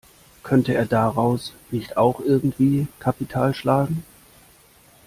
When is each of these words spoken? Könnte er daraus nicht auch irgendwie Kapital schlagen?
Könnte 0.41 0.73
er 0.73 0.87
daraus 0.87 1.53
nicht 1.69 1.95
auch 1.95 2.21
irgendwie 2.21 2.87
Kapital 2.99 3.53
schlagen? 3.53 4.03